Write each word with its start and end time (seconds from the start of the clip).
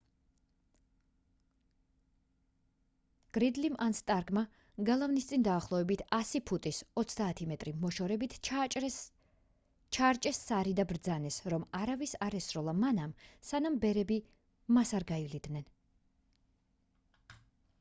გრიდლიმ 3.37 3.75
ან 3.85 3.95
სტარკმა 3.99 4.43
გალავნის 4.87 5.27
წინ 5.31 5.43
დაახლოებით 5.49 6.01
100 6.29 6.41
ფუტის 6.51 6.79
30 7.03 7.45
მ 7.51 7.61
მოშორებით 7.83 8.33
ჩაარჭეს 8.49 10.39
სარი 10.47 10.73
და 10.81 10.87
ბრძანეს 10.95 11.39
რომ 11.55 11.69
არავის 11.83 12.17
არ 12.29 12.39
ესროლა 12.43 12.75
მანამ 12.87 13.13
სანამ 13.51 13.79
ბერები 13.87 14.19
მას 14.79 14.95
არ 15.01 15.07
გაივლიდნენ 15.15 15.69